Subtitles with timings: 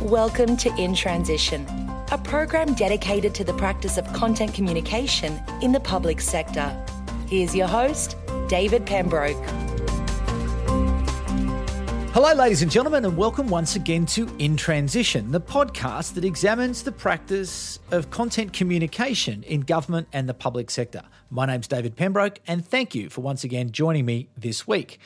[0.00, 1.66] Welcome to In Transition,
[2.12, 6.76] a program dedicated to the practice of content communication in the public sector.
[7.28, 8.16] Here's your host,
[8.48, 9.42] David Pembroke.
[12.14, 16.84] Hello, ladies and gentlemen, and welcome once again to In Transition, the podcast that examines
[16.84, 21.02] the practice of content communication in government and the public sector.
[21.28, 25.00] My name's David Pembroke, and thank you for once again joining me this week.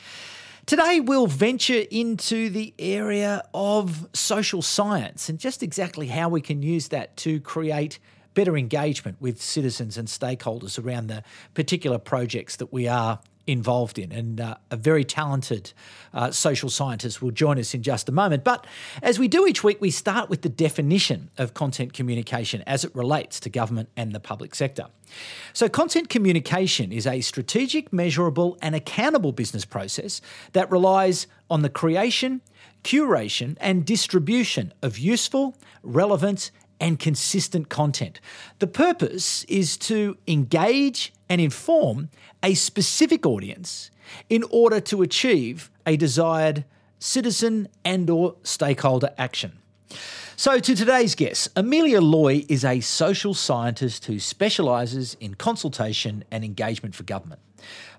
[0.69, 6.61] Today, we'll venture into the area of social science and just exactly how we can
[6.61, 7.97] use that to create
[8.35, 11.23] better engagement with citizens and stakeholders around the
[11.55, 14.11] particular projects that we are involved in.
[14.11, 15.73] And uh, a very talented
[16.13, 18.43] uh, social scientist will join us in just a moment.
[18.43, 18.65] But
[19.01, 22.93] as we do each week, we start with the definition of content communication as it
[22.95, 24.87] relates to government and the public sector.
[25.53, 30.21] So, content communication is a strategic, measurable, and accountable business process
[30.53, 32.41] that relies on the creation,
[32.83, 38.21] curation, and distribution of useful, relevant, and consistent content.
[38.59, 42.09] The purpose is to engage and inform
[42.43, 43.91] a specific audience
[44.29, 46.65] in order to achieve a desired
[46.97, 49.59] citizen and or stakeholder action.
[50.35, 56.45] So to today's guest, Amelia Loye is a social scientist who specialises in consultation and
[56.45, 57.41] engagement for government.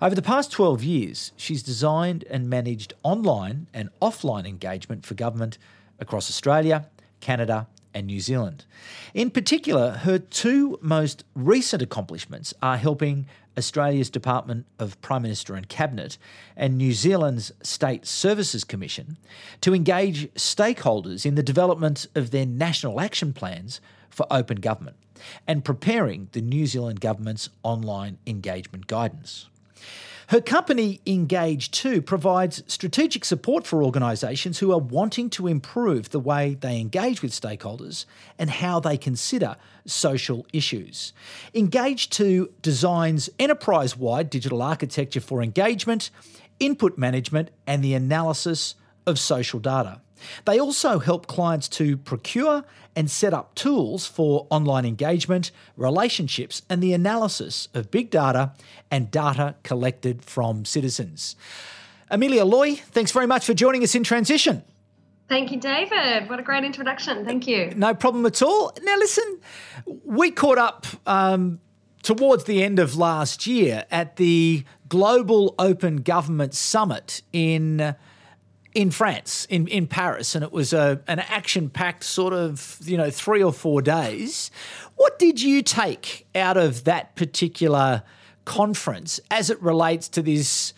[0.01, 5.59] Over the past 12 years, she's designed and managed online and offline engagement for government
[5.99, 6.89] across Australia,
[7.21, 8.65] Canada, and New Zealand.
[9.15, 13.27] In particular, her two most recent accomplishments are helping
[13.59, 16.17] Australia's Department of Prime Minister and Cabinet
[16.57, 19.19] and New Zealand's State Services Commission
[19.61, 24.97] to engage stakeholders in the development of their national action plans for open government
[25.47, 29.49] and preparing the New Zealand government's online engagement guidance.
[30.31, 36.55] Her company, Engage2, provides strategic support for organisations who are wanting to improve the way
[36.55, 38.05] they engage with stakeholders
[38.39, 41.13] and how they consider social issues.
[41.53, 46.13] Engage2 designs enterprise wide digital architecture for engagement,
[46.61, 48.77] input management, and the analysis
[49.09, 50.01] of social data.
[50.45, 52.65] They also help clients to procure
[52.97, 58.53] and set up tools for online engagement, relationships, and the analysis of big data
[58.91, 61.37] and data collected from citizens.
[62.11, 64.65] Amelia Loye, thanks very much for joining us in Transition.
[65.29, 66.29] Thank you, David.
[66.29, 67.25] What a great introduction.
[67.25, 67.73] Thank you.
[67.77, 68.73] No problem at all.
[68.83, 69.41] Now, listen,
[70.05, 71.61] we caught up um,
[72.03, 77.95] towards the end of last year at the Global Open Government Summit in
[78.75, 82.97] in France, in, in Paris, and it was a, an action packed sort of, you
[82.97, 84.51] know, three or four days.
[84.97, 88.03] What did you take out of that particular
[88.45, 90.73] conference as it relates to this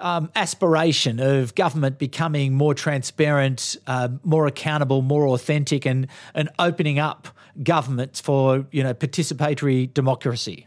[0.00, 6.98] um, aspiration of government becoming more transparent, uh, more accountable, more authentic, and, and opening
[6.98, 7.28] up
[7.62, 10.66] governments for, you know, participatory democracy?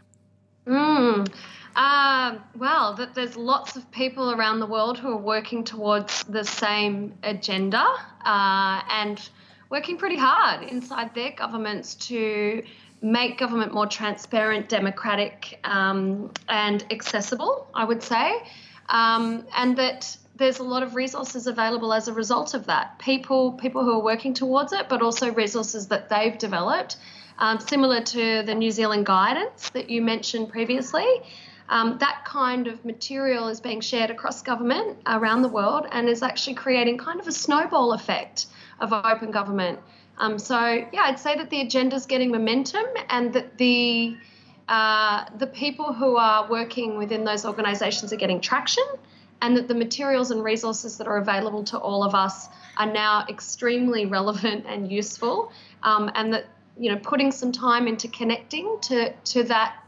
[0.66, 1.32] Mm.
[1.76, 6.44] Uh, well, that there's lots of people around the world who are working towards the
[6.44, 7.84] same agenda
[8.24, 9.28] uh, and
[9.70, 12.62] working pretty hard inside their governments to
[13.02, 18.32] make government more transparent, democratic, um, and accessible, I would say.
[18.88, 22.98] Um, and that there's a lot of resources available as a result of that.
[23.00, 26.96] People, people who are working towards it, but also resources that they've developed,
[27.38, 31.04] um, similar to the New Zealand guidance that you mentioned previously
[31.68, 36.22] um, that kind of material is being shared across government around the world and is
[36.22, 38.46] actually creating kind of a snowball effect
[38.80, 39.78] of open government.
[40.18, 40.58] Um, so
[40.92, 44.16] yeah, I'd say that the agenda is getting momentum and that the
[44.68, 48.84] uh, the people who are working within those organisations are getting traction,
[49.42, 52.48] and that the materials and resources that are available to all of us
[52.78, 56.46] are now extremely relevant and useful, um, and that
[56.78, 59.83] you know putting some time into connecting to to that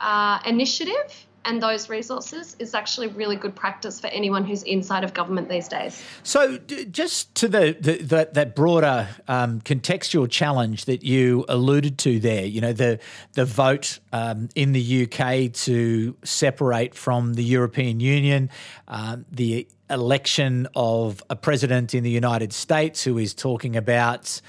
[0.00, 5.14] uh, initiative and those resources is actually really good practice for anyone who's inside of
[5.14, 6.02] government these days.
[6.22, 12.20] So, just to the, the, the that broader um, contextual challenge that you alluded to
[12.20, 13.00] there, you know, the
[13.32, 18.50] the vote um, in the UK to separate from the European Union,
[18.86, 24.42] um, the election of a president in the United States who is talking about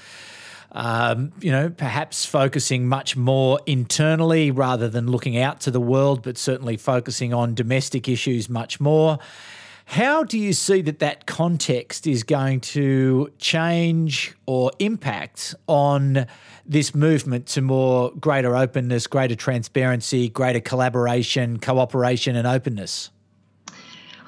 [0.72, 6.22] um, you know, perhaps focusing much more internally rather than looking out to the world,
[6.22, 9.18] but certainly focusing on domestic issues much more.
[9.86, 16.26] How do you see that that context is going to change or impact on
[16.64, 23.10] this movement to more greater openness, greater transparency, greater collaboration, cooperation, and openness?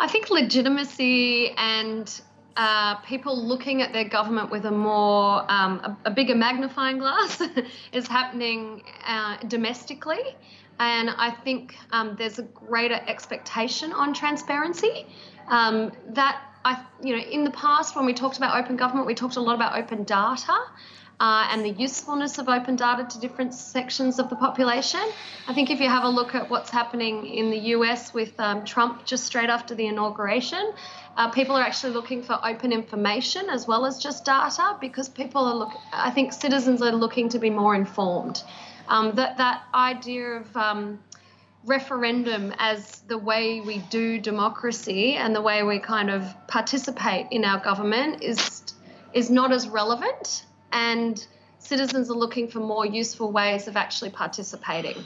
[0.00, 2.20] I think legitimacy and
[2.56, 7.42] uh, people looking at their government with a more um, a, a, bigger magnifying glass
[7.92, 10.36] is happening uh, domestically
[10.78, 15.06] and I think um, there's a greater expectation on transparency.
[15.48, 19.14] Um, that I, you know, in the past when we talked about open government, we
[19.14, 20.56] talked a lot about open data.
[21.22, 25.00] Uh, and the usefulness of open data to different sections of the population.
[25.46, 28.64] I think if you have a look at what's happening in the US with um,
[28.64, 30.72] Trump just straight after the inauguration,
[31.16, 35.44] uh, people are actually looking for open information as well as just data because people
[35.44, 35.70] are look.
[35.92, 38.42] I think citizens are looking to be more informed.
[38.88, 40.98] Um, that that idea of um,
[41.64, 47.44] referendum as the way we do democracy and the way we kind of participate in
[47.44, 48.74] our government is
[49.14, 51.26] is not as relevant, and
[51.58, 55.04] citizens are looking for more useful ways of actually participating.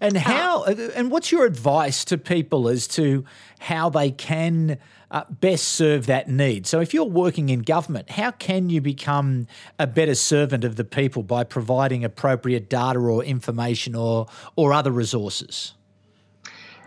[0.00, 0.64] And how?
[0.64, 3.24] Uh, and what's your advice to people as to
[3.58, 4.78] how they can?
[5.10, 6.66] uh, best serve that need.
[6.66, 9.46] So, if you're working in government, how can you become
[9.78, 14.26] a better servant of the people by providing appropriate data or information or
[14.56, 15.74] or other resources?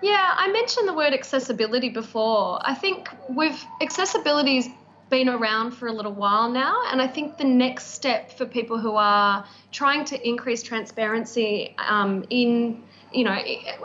[0.02, 2.60] Yeah, I mentioned the word accessibility before.
[2.62, 4.68] I think with accessibility's
[5.10, 8.78] been around for a little while now, and I think the next step for people
[8.78, 13.38] who are trying to increase transparency um, in you know,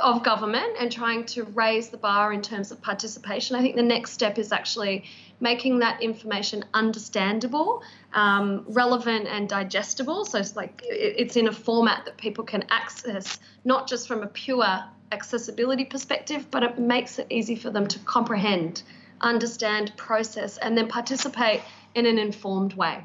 [0.03, 3.57] of government and trying to raise the bar in terms of participation.
[3.57, 5.05] I think the next step is actually
[5.41, 7.83] making that information understandable,
[8.13, 10.25] um, relevant, and digestible.
[10.25, 14.27] So it's like it's in a format that people can access, not just from a
[14.27, 18.83] pure accessibility perspective, but it makes it easy for them to comprehend,
[19.25, 21.63] understand, process, and then participate
[21.95, 23.05] in an informed way.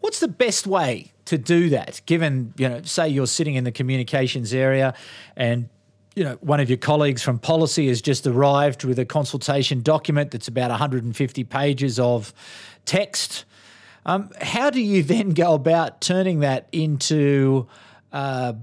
[0.00, 2.00] What's the best way to do that?
[2.06, 4.94] Given, you know, say you're sitting in the communications area
[5.36, 5.68] and
[6.16, 10.32] you know, one of your colleagues from policy has just arrived with a consultation document
[10.32, 12.34] that's about 150 pages of
[12.84, 13.44] text.
[14.04, 17.68] Um, how do you then go about turning that into
[18.12, 18.54] uh,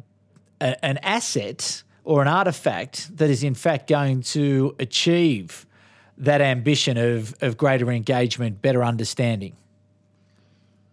[0.59, 5.66] a, an asset or an artifact that is in fact going to achieve
[6.17, 9.55] that ambition of, of greater engagement, better understanding?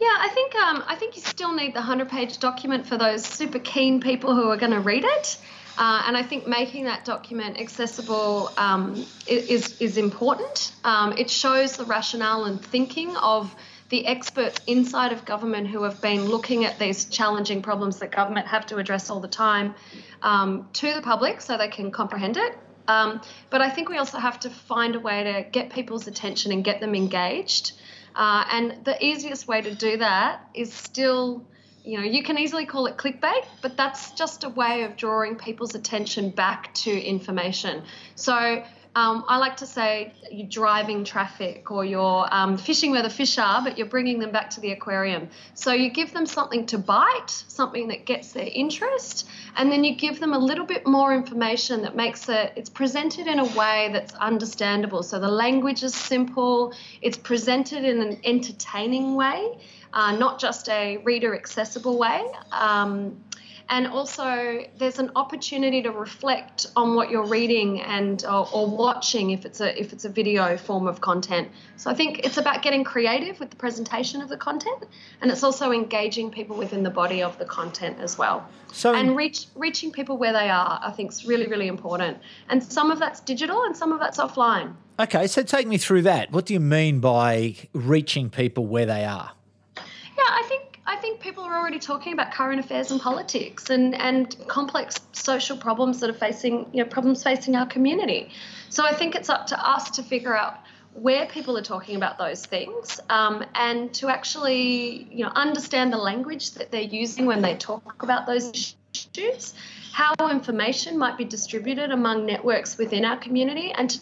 [0.00, 3.58] Yeah, I think um, I think you still need the hundred-page document for those super
[3.58, 5.38] keen people who are going to read it.
[5.76, 10.72] Uh, and I think making that document accessible um, is is important.
[10.84, 13.54] Um, it shows the rationale and thinking of
[13.88, 18.46] the experts inside of government who have been looking at these challenging problems that government
[18.46, 19.74] have to address all the time
[20.22, 22.58] um, to the public so they can comprehend it.
[22.86, 23.20] Um,
[23.50, 26.64] but I think we also have to find a way to get people's attention and
[26.64, 27.72] get them engaged.
[28.14, 31.44] Uh, and the easiest way to do that is still,
[31.84, 35.36] you know, you can easily call it clickbait, but that's just a way of drawing
[35.36, 37.82] people's attention back to information.
[38.14, 38.62] So
[38.96, 43.38] um, I like to say you're driving traffic or you're um, fishing where the fish
[43.38, 45.28] are, but you're bringing them back to the aquarium.
[45.54, 49.96] So you give them something to bite, something that gets their interest, and then you
[49.96, 53.90] give them a little bit more information that makes it, it's presented in a way
[53.92, 55.02] that's understandable.
[55.02, 59.58] So the language is simple, it's presented in an entertaining way,
[59.92, 62.24] uh, not just a reader accessible way.
[62.52, 63.24] Um,
[63.68, 69.30] and also there's an opportunity to reflect on what you're reading and or, or, watching
[69.30, 71.48] if it's a if it's a video form of content.
[71.76, 74.84] So i think it's about getting creative with the presentation of the content
[75.20, 78.46] and it's also engaging people within the body of the content as well.
[78.72, 82.18] So and reach reaching people where they are i think is really really important.
[82.48, 84.74] And some of that's digital and some of that's offline.
[84.98, 86.32] Okay so take me through that.
[86.32, 89.32] What do you mean by reaching people where they are?
[89.76, 89.82] Yeah
[90.28, 90.63] i think
[90.94, 95.56] I think people are already talking about current affairs and politics and, and complex social
[95.56, 98.30] problems that are facing, you know, problems facing our community.
[98.68, 100.54] So I think it's up to us to figure out
[100.92, 105.98] where people are talking about those things um, and to actually, you know, understand the
[105.98, 109.52] language that they're using when they talk about those issues,
[109.92, 113.98] how information might be distributed among networks within our community, and to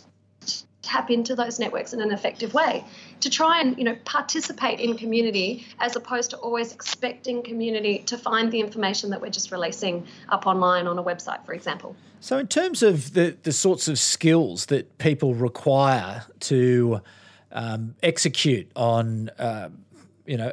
[0.83, 2.85] tap into those networks in an effective way.
[3.21, 8.19] To try and you know participate in community as opposed to always expecting community to
[8.19, 11.97] find the information that we're just releasing up online on a website for example.
[12.21, 17.01] So in terms of the the sorts of skills that people require to
[17.53, 19.71] um, execute on uh,
[20.27, 20.53] you know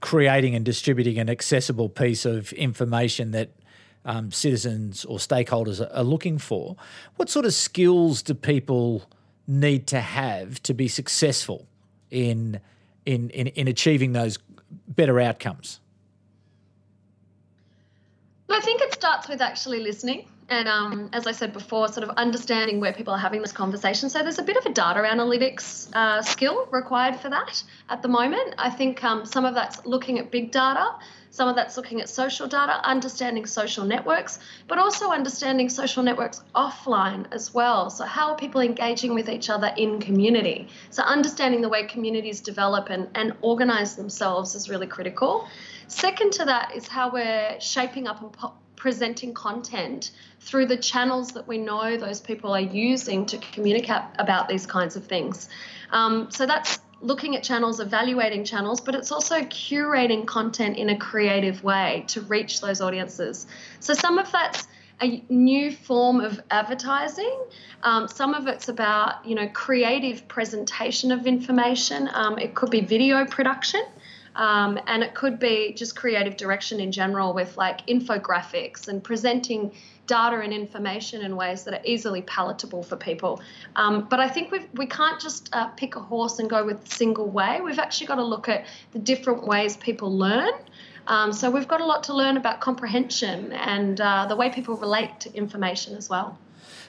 [0.00, 3.50] creating and distributing an accessible piece of information that
[4.04, 6.74] um, citizens or stakeholders are looking for
[7.16, 9.02] what sort of skills do people
[9.50, 11.66] need to have to be successful
[12.10, 12.60] in
[13.04, 14.38] in in, in achieving those
[14.88, 15.80] better outcomes?
[18.48, 22.10] I think it starts with actually listening and um, as I said before, sort of
[22.16, 24.10] understanding where people are having this conversation.
[24.10, 28.08] So there's a bit of a data analytics uh, skill required for that at the
[28.08, 28.56] moment.
[28.58, 30.84] I think um, some of that's looking at big data,
[31.30, 36.42] some of that's looking at social data, understanding social networks, but also understanding social networks
[36.54, 37.88] offline as well.
[37.88, 40.68] So, how are people engaging with each other in community?
[40.90, 45.48] So, understanding the way communities develop and, and organize themselves is really critical.
[45.86, 50.10] Second to that is how we're shaping up and presenting content
[50.40, 54.96] through the channels that we know those people are using to communicate about these kinds
[54.96, 55.48] of things.
[55.90, 60.98] Um, so that's looking at channels, evaluating channels, but it's also curating content in a
[60.98, 63.46] creative way to reach those audiences.
[63.80, 64.66] So some of that's
[65.02, 67.42] a new form of advertising.
[67.82, 72.10] Um, some of it's about you know creative presentation of information.
[72.12, 73.82] Um, it could be video production.
[74.36, 79.72] Um, and it could be just creative direction in general with like infographics and presenting
[80.10, 83.40] data and information in ways that are easily palatable for people.
[83.76, 86.78] Um, but I think we we can't just uh, pick a horse and go with
[86.84, 87.60] a single way.
[87.60, 90.52] We've actually got to look at the different ways people learn.
[91.06, 94.76] Um, so we've got a lot to learn about comprehension and uh, the way people
[94.76, 96.38] relate to information as well.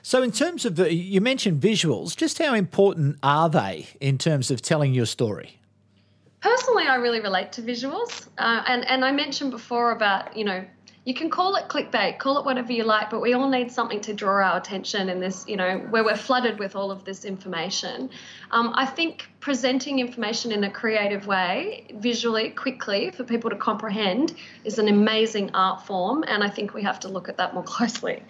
[0.03, 4.49] So, in terms of the, you mentioned visuals, just how important are they in terms
[4.51, 5.59] of telling your story?
[6.41, 10.65] Personally, I really relate to visuals, uh, and and I mentioned before about you know
[11.03, 14.01] you can call it clickbait, call it whatever you like, but we all need something
[14.01, 17.25] to draw our attention in this, you know, where we're flooded with all of this
[17.25, 18.11] information.
[18.51, 24.35] Um, I think presenting information in a creative way, visually, quickly, for people to comprehend,
[24.63, 27.63] is an amazing art form, and I think we have to look at that more
[27.77, 28.21] closely.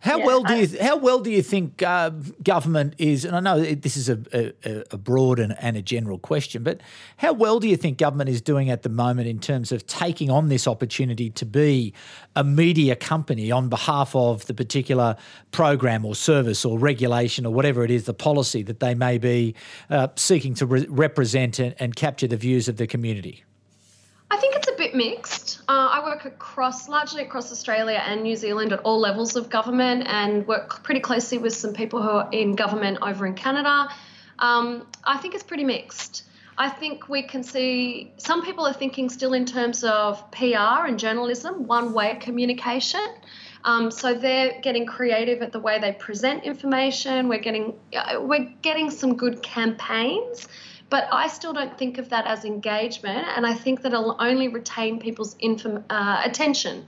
[0.00, 2.10] How yeah, well do you how well do you think uh,
[2.42, 3.26] government is?
[3.26, 6.80] And I know this is a, a, a broad and, and, a general question, but
[7.18, 10.30] how well do you think government is doing at the moment in terms of taking
[10.30, 11.92] on this opportunity to be
[12.34, 15.16] a media company on behalf of the particular
[15.50, 19.54] program or service or regulation or whatever it is, the policy that they may be
[19.90, 23.44] uh, seeking to re- represent and, and capture the views of the community?
[24.30, 24.59] I think
[24.90, 25.60] bit mixed.
[25.68, 30.04] Uh, I work across, largely across Australia and New Zealand at all levels of government
[30.06, 33.88] and work pretty closely with some people who are in government over in Canada.
[34.38, 36.24] Um, I think it's pretty mixed.
[36.58, 40.98] I think we can see some people are thinking still in terms of PR and
[40.98, 43.06] journalism, one way communication.
[43.64, 47.28] Um, so they're getting creative at the way they present information.
[47.28, 50.48] We're getting uh, we're getting some good campaigns
[50.90, 54.48] but I still don't think of that as engagement, and I think that it'll only
[54.48, 56.86] retain people's inform- uh, attention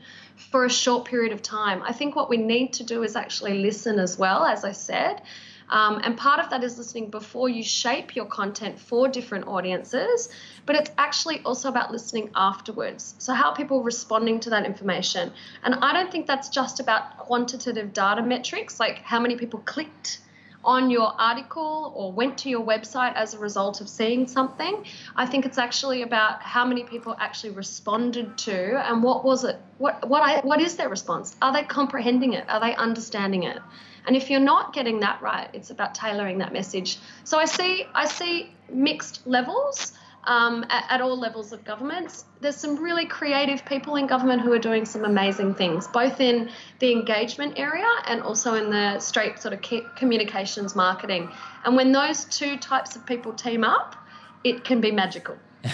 [0.50, 1.82] for a short period of time.
[1.84, 5.22] I think what we need to do is actually listen as well, as I said.
[5.70, 10.28] Um, and part of that is listening before you shape your content for different audiences,
[10.66, 13.14] but it's actually also about listening afterwards.
[13.18, 15.32] So, how people responding to that information.
[15.62, 20.18] And I don't think that's just about quantitative data metrics, like how many people clicked
[20.64, 24.84] on your article or went to your website as a result of seeing something.
[25.16, 29.60] I think it's actually about how many people actually responded to and what was it
[29.78, 31.36] what what I what is their response?
[31.42, 32.48] Are they comprehending it?
[32.48, 33.58] Are they understanding it?
[34.06, 36.98] And if you're not getting that right, it's about tailoring that message.
[37.24, 39.92] So I see I see mixed levels
[40.24, 42.24] um, at, at, all levels of governments.
[42.40, 46.50] There's some really creative people in government who are doing some amazing things, both in
[46.78, 49.60] the engagement area and also in the straight sort of
[49.96, 51.30] communications marketing.
[51.64, 53.96] And when those two types of people team up,
[54.44, 55.36] it can be magical.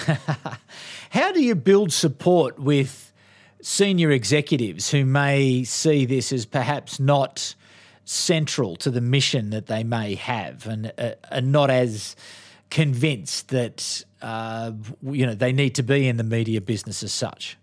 [1.11, 3.13] How do you build support with
[3.61, 7.55] senior executives who may see this as perhaps not
[8.05, 12.17] central to the mission that they may have and, uh, and not as
[12.71, 14.73] convinced that uh,
[15.03, 17.57] you know they need to be in the media business as such?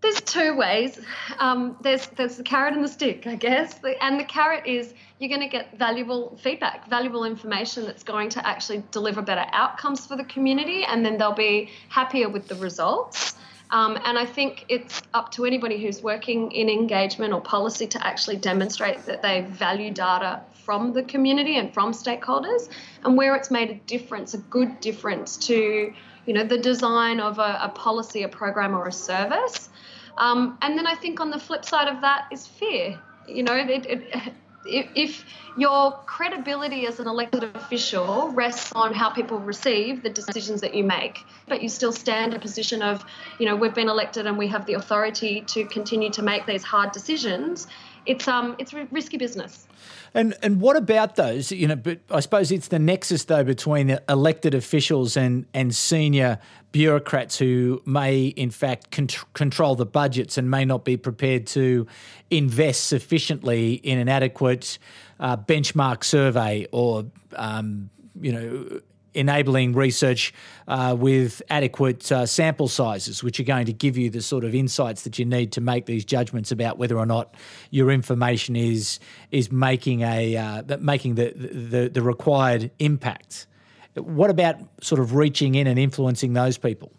[0.00, 0.98] There's two ways.
[1.38, 3.78] Um, there's there's the carrot and the stick, I guess.
[4.00, 8.46] And the carrot is you're going to get valuable feedback, valuable information that's going to
[8.46, 13.34] actually deliver better outcomes for the community, and then they'll be happier with the results.
[13.70, 18.04] Um, and I think it's up to anybody who's working in engagement or policy to
[18.04, 20.40] actually demonstrate that they value data
[20.70, 22.68] from the community and from stakeholders,
[23.02, 25.92] and where it's made a difference, a good difference to
[26.26, 29.68] you know the design of a, a policy, a program, or a service.
[30.16, 33.00] Um, and then I think on the flip side of that is fear.
[33.26, 34.32] You know, it, it,
[34.64, 35.24] if
[35.58, 40.84] your credibility as an elected official rests on how people receive the decisions that you
[40.84, 43.04] make, but you still stand in a position of,
[43.40, 46.62] you know, we've been elected and we have the authority to continue to make these
[46.62, 47.66] hard decisions,
[48.06, 49.66] it's um it's risky business.
[50.14, 51.52] And and what about those?
[51.52, 56.38] You know, but I suppose it's the nexus though between elected officials and and senior
[56.72, 61.86] bureaucrats who may in fact control the budgets and may not be prepared to
[62.30, 64.78] invest sufficiently in an adequate
[65.18, 67.90] uh, benchmark survey or um,
[68.20, 68.80] you know
[69.14, 70.32] enabling research
[70.68, 74.54] uh, with adequate uh, sample sizes, which are going to give you the sort of
[74.54, 77.34] insights that you need to make these judgments about whether or not
[77.70, 79.00] your information is
[79.30, 83.46] is making a uh, making the, the the required impact.
[83.94, 86.92] What about sort of reaching in and influencing those people?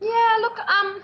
[0.00, 1.02] Yeah, look, um,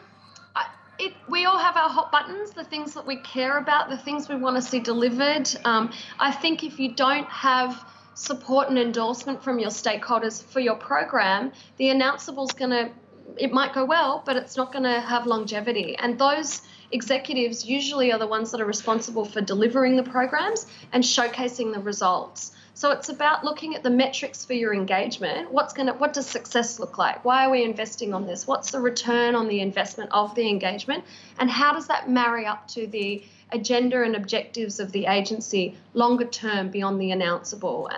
[0.98, 4.28] it, we all have our hot buttons, the things that we care about, the things
[4.28, 5.48] we want to see delivered.
[5.64, 7.84] Um, I think if you don't have
[8.14, 12.90] support and endorsement from your stakeholders for your program, the announceable is going to,
[13.37, 15.97] it might go well, but it's not going to have longevity.
[15.97, 21.02] And those executives usually are the ones that are responsible for delivering the programs and
[21.02, 22.52] showcasing the results.
[22.76, 25.52] So it's about looking at the metrics for your engagement.
[25.52, 27.25] What's going to what does success look like?
[27.25, 28.49] Why are we investing on this?
[28.49, 31.04] What's the return on the investment of the engagement?
[31.38, 36.24] And how does that marry up to the agenda and objectives of the agency longer
[36.24, 37.88] term beyond the announceable.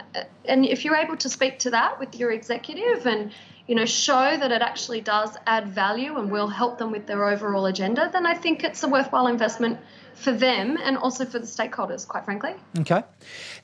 [0.45, 3.33] And if you're able to speak to that with your executive and
[3.67, 7.25] you know show that it actually does add value and will help them with their
[7.29, 9.79] overall agenda, then I think it's a worthwhile investment
[10.17, 12.55] for them and also for the stakeholders, quite frankly.
[12.81, 13.03] Okay.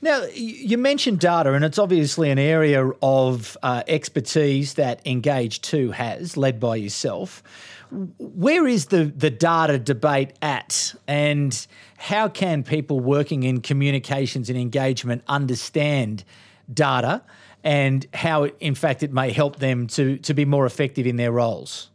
[0.02, 6.36] Now, you mentioned data, and it's obviously an area of uh, expertise that Engage2 has,
[6.36, 7.42] led by yourself
[8.18, 11.66] where is the, the data debate at and
[11.98, 16.24] how can people working in communications and engagement understand
[16.72, 17.22] data
[17.62, 21.32] and how in fact it may help them to, to be more effective in their
[21.32, 21.90] roles?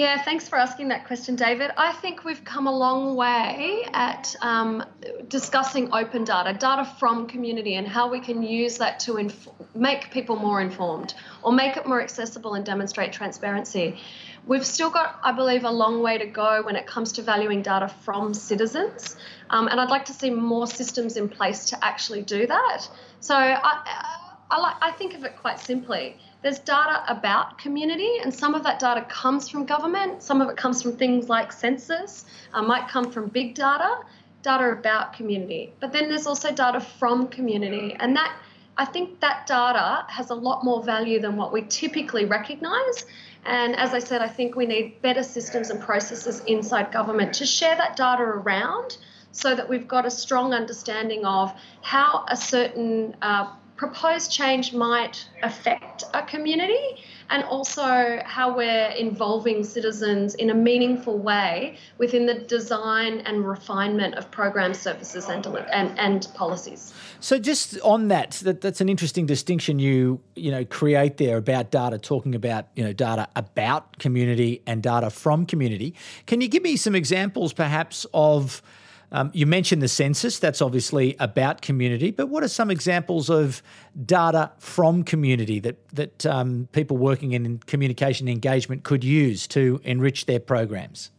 [0.00, 1.72] Yeah, thanks for asking that question, David.
[1.76, 4.82] I think we've come a long way at um,
[5.28, 10.10] discussing open data, data from community, and how we can use that to inf- make
[10.10, 13.98] people more informed or make it more accessible and demonstrate transparency.
[14.46, 17.60] We've still got, I believe, a long way to go when it comes to valuing
[17.60, 19.16] data from citizens.
[19.50, 22.88] Um, and I'd like to see more systems in place to actually do that.
[23.20, 24.06] So I,
[24.50, 26.16] I, like, I think of it quite simply.
[26.42, 30.56] There's data about community, and some of that data comes from government, some of it
[30.56, 33.98] comes from things like census, uh, might come from big data,
[34.42, 35.72] data about community.
[35.80, 38.34] But then there's also data from community, and that
[38.78, 43.04] I think that data has a lot more value than what we typically recognize.
[43.44, 47.46] And as I said, I think we need better systems and processes inside government to
[47.46, 48.96] share that data around
[49.32, 55.26] so that we've got a strong understanding of how a certain uh, proposed change might
[55.42, 62.34] affect a community and also how we're involving citizens in a meaningful way within the
[62.34, 66.92] design and refinement of program services and, and, and policies.
[67.20, 71.70] So just on that, that, that's an interesting distinction you you know create there about
[71.70, 75.94] data, talking about you know data about community and data from community.
[76.26, 78.60] Can you give me some examples, perhaps, of
[79.12, 83.62] um, you mentioned the census, that's obviously about community, but what are some examples of
[84.06, 90.26] data from community that, that um, people working in communication engagement could use to enrich
[90.26, 91.10] their programs?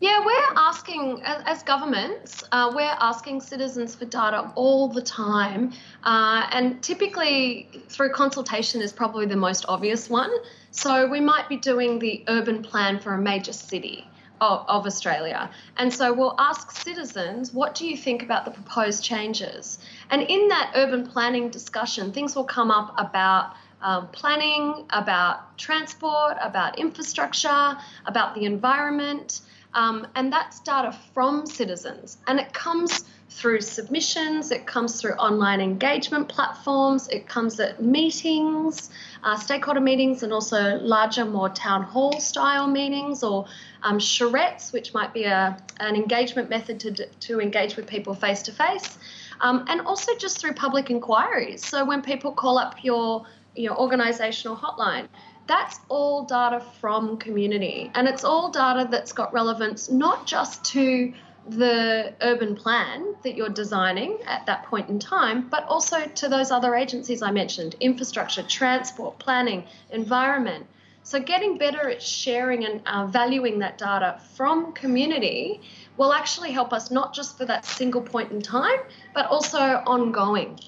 [0.00, 5.74] Yeah, we're asking, as, governments, uh, we're asking citizens for data all the time.
[6.04, 10.30] Uh, and typically, through consultation, is probably the most obvious one.
[10.70, 14.06] So, we might be doing the urban plan for a major city
[14.40, 15.50] of, of Australia.
[15.76, 19.78] And so we'll ask citizens, what do you think about the proposed changes?
[20.10, 26.36] And in that urban planning discussion, things will come up about um, planning, about transport,
[26.42, 27.76] about infrastructure,
[28.06, 29.40] about the environment.
[29.72, 32.18] Um, and that's data from citizens.
[32.26, 38.90] And it comes through submissions, it comes through online engagement platforms, it comes at meetings,
[39.22, 43.46] uh, stakeholder meetings, and also larger, more town hall style meetings or
[43.84, 48.42] um, charrettes, which might be a, an engagement method to, to engage with people face
[48.42, 48.98] to face.
[49.40, 51.64] And also just through public inquiries.
[51.64, 55.08] So when people call up your, your organisational hotline,
[55.46, 57.90] that's all data from community.
[57.94, 61.12] And it's all data that's got relevance not just to
[61.48, 66.50] the urban plan that you're designing at that point in time, but also to those
[66.50, 70.66] other agencies I mentioned infrastructure, transport, planning, environment.
[71.02, 75.60] So, getting better at sharing and uh, valuing that data from community
[75.96, 78.78] will actually help us not just for that single point in time,
[79.14, 80.58] but also ongoing.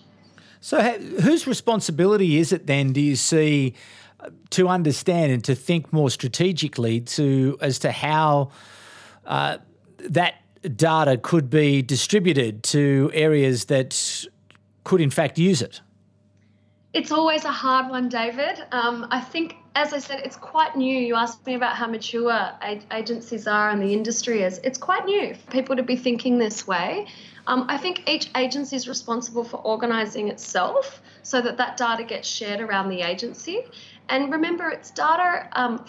[0.60, 3.74] So, whose responsibility is it then, do you see,
[4.20, 8.50] uh, to understand and to think more strategically to as to how
[9.26, 9.58] uh,
[9.98, 14.26] that data could be distributed to areas that
[14.84, 15.80] could, in fact, use it?
[16.92, 18.62] It's always a hard one, David.
[18.70, 20.98] Um, I think, as I said, it's quite new.
[20.98, 22.50] You asked me about how mature
[22.90, 24.58] agencies are and the industry is.
[24.62, 27.06] It's quite new for people to be thinking this way.
[27.46, 32.28] Um, I think each agency is responsible for organising itself so that that data gets
[32.28, 33.64] shared around the agency.
[34.08, 35.84] And remember, it's data um,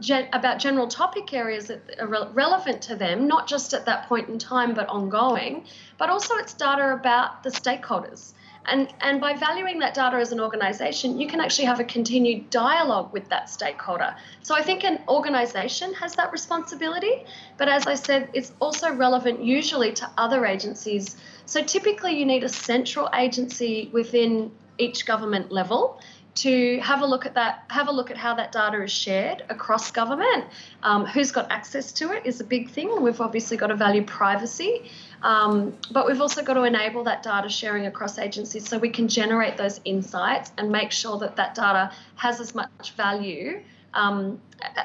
[0.00, 4.08] gen- about general topic areas that are re- relevant to them, not just at that
[4.08, 5.64] point in time, but ongoing.
[5.98, 8.32] But also, it's data about the stakeholders.
[8.68, 12.50] And, and by valuing that data as an organization, you can actually have a continued
[12.50, 14.16] dialogue with that stakeholder.
[14.42, 17.24] So I think an organization has that responsibility.
[17.58, 21.16] But as I said, it's also relevant usually to other agencies.
[21.46, 26.00] So typically, you need a central agency within each government level
[26.36, 29.42] to have a look at that, have a look at how that data is shared
[29.48, 30.44] across government.
[30.82, 33.02] Um, who's got access to it is a big thing.
[33.02, 34.90] We've obviously got to value privacy,
[35.22, 39.08] um, but we've also got to enable that data sharing across agencies so we can
[39.08, 43.62] generate those insights and make sure that that data has as much value
[43.94, 44.40] um,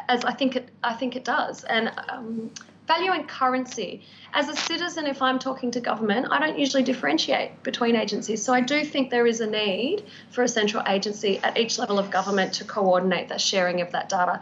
[0.07, 1.63] as I think it I think it does.
[1.65, 2.51] And um,
[2.91, 4.01] value and currency.
[4.33, 8.43] As a citizen, if I'm talking to government, I don't usually differentiate between agencies.
[8.43, 11.97] So I do think there is a need for a central agency at each level
[11.99, 14.41] of government to coordinate that sharing of that data,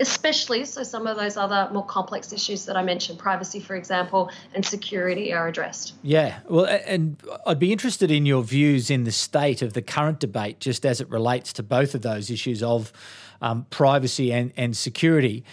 [0.00, 4.30] especially so some of those other more complex issues that I mentioned, privacy, for example,
[4.54, 5.94] and security are addressed.
[6.02, 10.20] Yeah, well, and I'd be interested in your views in the state of the current
[10.20, 12.92] debate, just as it relates to both of those issues of
[13.40, 15.44] um, privacy and, and security.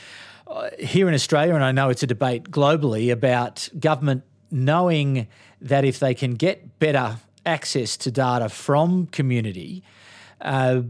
[0.47, 5.27] Uh, here in Australia, and I know it's a debate globally about government knowing
[5.59, 9.83] that if they can get better access to data from community,
[10.41, 10.81] uh,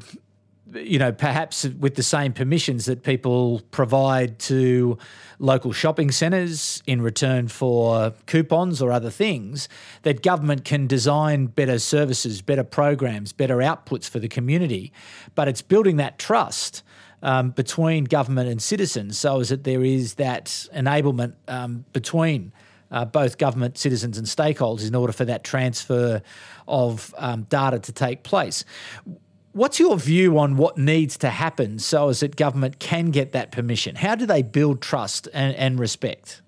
[0.73, 4.97] you know, perhaps with the same permissions that people provide to
[5.39, 9.69] local shopping centres in return for coupons or other things,
[10.01, 14.91] that government can design better services, better programs, better outputs for the community.
[15.33, 16.83] But it's building that trust
[17.21, 22.51] um, between government and citizens so as that there is that enablement um, between
[22.91, 26.21] uh, both government, citizens, and stakeholders in order for that transfer
[26.67, 28.63] of um, data to take place.
[29.51, 33.51] What's your view on what needs to happen so as that government can get that
[33.51, 33.95] permission?
[33.95, 36.41] How do they build trust and, and respect?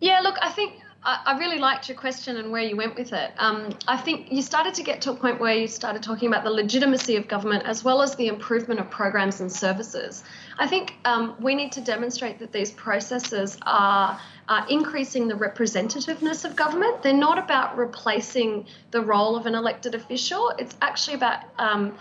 [0.00, 3.32] Yeah, look, I think I, really liked your question and where you went with it.
[3.38, 6.44] Um, I think you started to get to a point where you started talking about
[6.44, 10.22] the legitimacy of government as well as the improvement of programs and services.
[10.58, 16.44] I think um, we need to demonstrate that these processes are, are increasing the representativeness
[16.44, 17.02] of government.
[17.02, 21.96] They're not about replacing the role of an elected official, it's actually about um,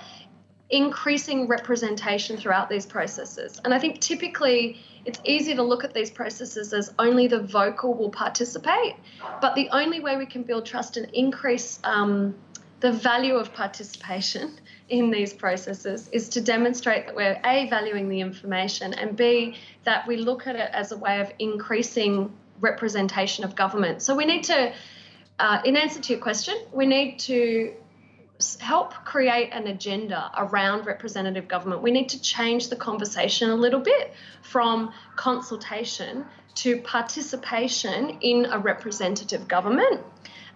[0.70, 3.60] increasing representation throughout these processes.
[3.64, 7.94] And I think typically it's easy to look at these processes as only the vocal
[7.94, 8.96] will participate,
[9.42, 12.36] but the only way we can build trust and increase um,
[12.80, 18.22] the value of participation in these processes is to demonstrate that we're A, valuing the
[18.22, 23.56] information, and B, that we look at it as a way of increasing representation of
[23.56, 24.02] government.
[24.02, 24.74] So we need to,
[25.38, 27.74] uh, in answer to your question, we need to
[28.60, 31.82] help create an agenda around representative government.
[31.82, 36.26] We need to change the conversation a little bit from consultation
[36.56, 40.02] to participation in a representative government.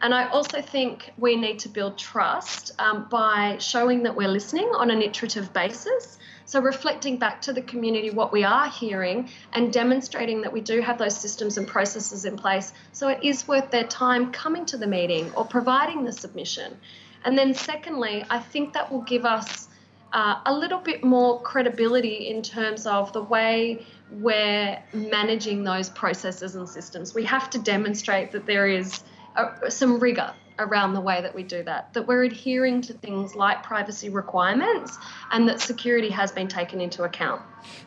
[0.01, 4.69] And I also think we need to build trust um, by showing that we're listening
[4.75, 6.17] on an iterative basis.
[6.45, 10.81] So, reflecting back to the community what we are hearing and demonstrating that we do
[10.81, 12.73] have those systems and processes in place.
[12.91, 16.77] So, it is worth their time coming to the meeting or providing the submission.
[17.25, 19.67] And then, secondly, I think that will give us
[20.13, 26.55] uh, a little bit more credibility in terms of the way we're managing those processes
[26.55, 27.15] and systems.
[27.15, 29.03] We have to demonstrate that there is
[29.35, 33.33] a, some rigor around the way that we do that, that we're adhering to things
[33.35, 34.97] like privacy requirements
[35.31, 37.41] and that security has been taken into account.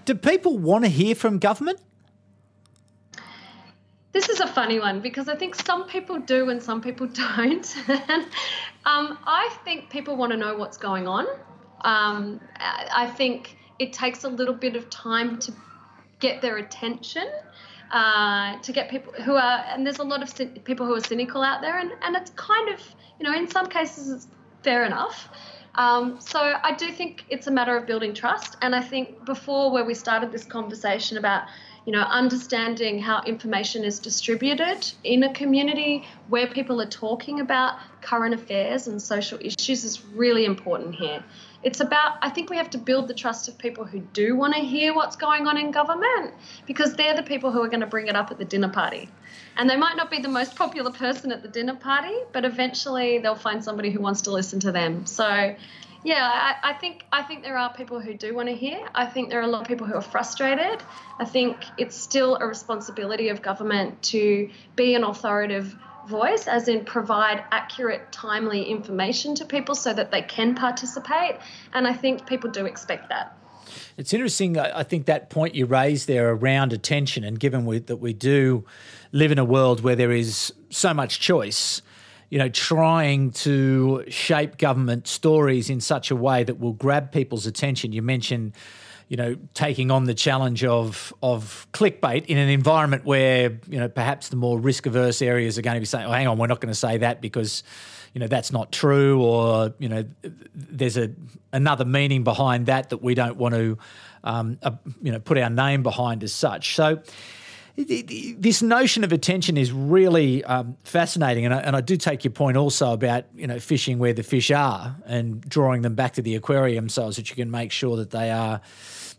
[0.04, 1.80] Do people want to hear from government?
[4.16, 7.76] This is a funny one because I think some people do and some people don't.
[8.86, 11.26] um, I think people want to know what's going on.
[11.82, 15.52] Um, I think it takes a little bit of time to
[16.18, 17.26] get their attention,
[17.92, 21.42] uh, to get people who are, and there's a lot of people who are cynical
[21.42, 22.80] out there, and, and it's kind of,
[23.20, 24.28] you know, in some cases it's
[24.62, 25.28] fair enough.
[25.74, 29.70] Um, so I do think it's a matter of building trust, and I think before
[29.70, 31.48] where we started this conversation about
[31.86, 37.78] you know, understanding how information is distributed in a community where people are talking about
[38.02, 41.22] current affairs and social issues is really important here.
[41.62, 44.54] It's about, I think we have to build the trust of people who do want
[44.54, 46.34] to hear what's going on in government
[46.66, 49.08] because they're the people who are going to bring it up at the dinner party.
[49.56, 53.18] And they might not be the most popular person at the dinner party, but eventually
[53.18, 55.06] they'll find somebody who wants to listen to them.
[55.06, 55.54] So,
[56.06, 58.78] yeah, I, I, think I think there are people who do want to hear.
[58.94, 60.80] I think there are a lot of people who are frustrated.
[61.18, 65.74] I think it's still a responsibility of government to be an authoritative
[66.06, 71.38] voice, as in provide accurate, timely information to people so that they can participate.
[71.72, 73.36] And I think people do expect that.
[73.96, 74.56] It's interesting.
[74.58, 78.64] I think that point you raised there around attention, and given we, that we do
[79.10, 81.82] live in a world where there is so much choice,
[82.30, 87.46] you know, trying to shape government stories in such a way that will grab people's
[87.46, 87.92] attention.
[87.92, 88.52] You mentioned
[89.08, 93.88] you know, taking on the challenge of of clickbait in an environment where you know
[93.88, 96.48] perhaps the more risk averse areas are going to be saying, "Oh, hang on, we're
[96.48, 97.62] not going to say that because."
[98.14, 100.06] You know that's not true, or you know
[100.54, 101.10] there's a
[101.52, 103.76] another meaning behind that that we don't want to,
[104.24, 104.70] um, uh,
[105.02, 106.76] you know, put our name behind as such.
[106.76, 107.02] So,
[107.76, 112.32] this notion of attention is really um, fascinating, and I, and I, do take your
[112.32, 116.22] point also about you know fishing where the fish are and drawing them back to
[116.22, 118.62] the aquarium so that you can make sure that they are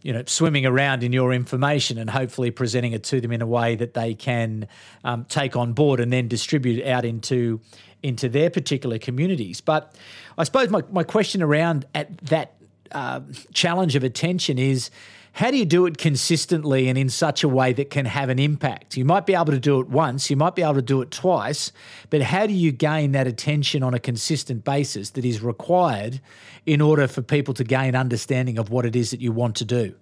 [0.02, 3.48] you know swimming around in your information and hopefully presenting it to them in a
[3.48, 4.68] way that they can
[5.04, 7.62] um, take on board and then distribute out into
[8.02, 9.62] into their particular communities.
[9.62, 9.96] But
[10.38, 12.56] I suppose my, my question around at that
[12.92, 13.22] uh,
[13.54, 14.90] challenge of attention is
[15.38, 18.40] how do you do it consistently and in such a way that can have an
[18.40, 18.98] impact?
[18.98, 21.12] You might be able to do it once, you might be able to do it
[21.12, 21.72] twice,
[22.10, 26.22] but how do you gain that attention on a consistent basis that is required
[26.66, 29.66] in order for people to gain understanding of what it is that you want to
[29.66, 29.94] do?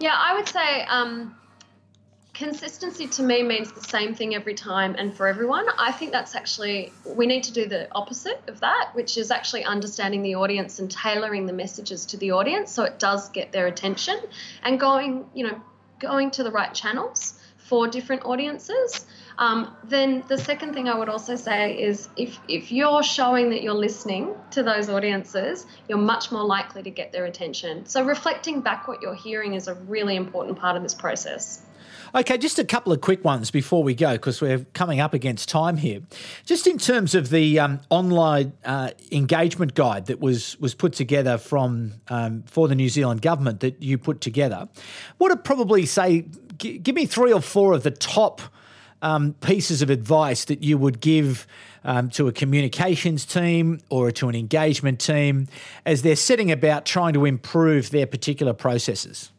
[0.00, 1.36] Yeah, I would say um,
[2.42, 5.64] consistency to me means the same thing every time and for everyone.
[5.78, 9.62] I think that's actually, we need to do the opposite of that, which is actually
[9.62, 13.68] understanding the audience and tailoring the messages to the audience so it does get their
[13.68, 14.18] attention
[14.64, 15.62] and going, you know,
[16.00, 19.06] going to the right channels for different audiences.
[19.38, 23.62] Um, then the second thing I would also say is if, if you're showing that
[23.62, 27.86] you're listening to those audiences, you're much more likely to get their attention.
[27.86, 31.62] So reflecting back what you're hearing is a really important part of this process.
[32.14, 35.48] Okay, just a couple of quick ones before we go because we're coming up against
[35.48, 36.02] time here.
[36.44, 41.38] Just in terms of the um, online uh, engagement guide that was was put together
[41.38, 44.68] from um, for the New Zealand government that you put together,
[45.16, 46.26] what would probably say?
[46.58, 48.42] G- give me three or four of the top
[49.00, 51.46] um, pieces of advice that you would give.
[51.84, 55.48] Um, to a communications team or to an engagement team
[55.84, 59.31] as they're setting about trying to improve their particular processes?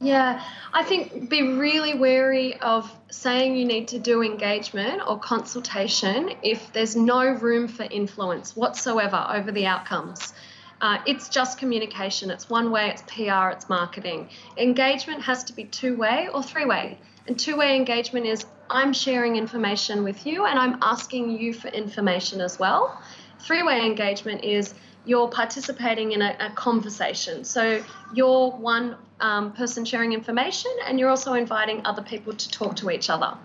[0.00, 6.32] Yeah, I think be really wary of saying you need to do engagement or consultation
[6.42, 10.34] if there's no room for influence whatsoever over the outcomes.
[10.80, 12.30] Uh, it's just communication.
[12.30, 14.28] It's one way, it's PR, it's marketing.
[14.58, 16.98] Engagement has to be two way or three way.
[17.26, 21.68] And two way engagement is I'm sharing information with you and I'm asking you for
[21.68, 23.00] information as well.
[23.38, 24.74] Three way engagement is
[25.04, 27.44] you're participating in a, a conversation.
[27.44, 32.76] So you're one um, person sharing information, and you're also inviting other people to talk
[32.76, 33.36] to each other.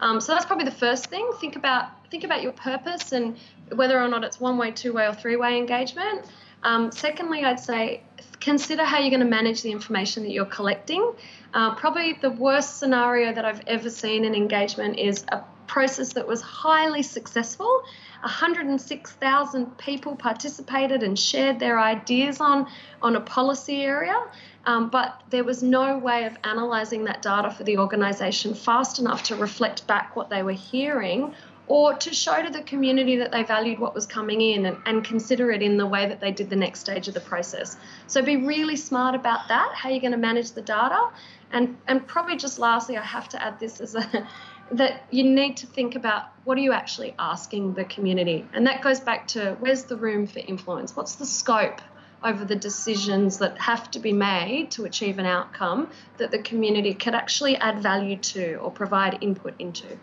[0.00, 1.30] Um, so that's probably the first thing.
[1.40, 3.38] Think about think about your purpose and
[3.74, 6.26] whether or not it's one way, two way, or three way engagement.
[6.64, 8.02] Um, secondly, I'd say
[8.40, 11.12] consider how you're going to manage the information that you're collecting.
[11.54, 16.26] Uh, probably the worst scenario that I've ever seen in engagement is a process that
[16.26, 17.82] was highly successful
[18.22, 22.68] 106,000 people participated and shared their ideas on,
[23.00, 24.16] on a policy area.
[24.64, 29.24] Um, but there was no way of analysing that data for the organisation fast enough
[29.24, 31.34] to reflect back what they were hearing
[31.66, 35.04] or to show to the community that they valued what was coming in and, and,
[35.04, 37.76] consider it in the way that they did the next stage of the process.
[38.08, 41.10] So be really smart about that, how you're going to manage the data.
[41.52, 44.28] And, and probably just lastly, I have to add this as a
[44.72, 48.46] that you need to think about what are you actually asking the community?
[48.52, 50.96] And that goes back to where's the room for influence?
[50.96, 51.80] What's the scope
[52.24, 56.94] over the decisions that have to be made to achieve an outcome that the community
[56.94, 59.98] could actually add value to or provide input into?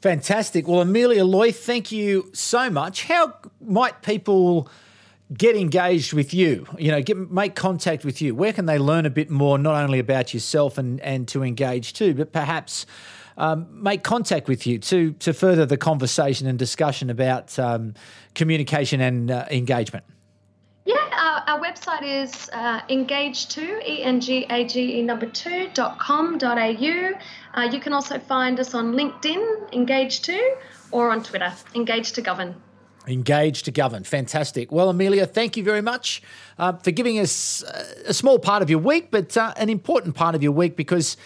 [0.00, 0.66] Fantastic.
[0.66, 3.04] Well amelia loye thank you so much.
[3.04, 4.68] How might people
[5.32, 6.66] get engaged with you?
[6.76, 8.34] You know get, make contact with you.
[8.34, 12.16] Where can they learn a bit more not only about yourself and and to Engage2
[12.16, 12.86] but perhaps
[13.36, 17.94] um, make contact with you to to further the conversation and discussion about um,
[18.34, 20.04] communication and uh, engagement?
[20.84, 27.12] Yeah, our, our website is uh, engage2, E-N-G-A-G-E number two, dot com, dot au.
[27.54, 30.40] Uh, you can also find us on LinkedIn, Engage2,
[30.90, 32.56] or on Twitter, Engage to Govern.
[33.08, 34.04] Engage to govern.
[34.04, 34.70] Fantastic.
[34.70, 36.22] Well, Amelia, thank you very much
[36.56, 37.64] uh, for giving us
[38.06, 41.16] a small part of your week, but uh, an important part of your week because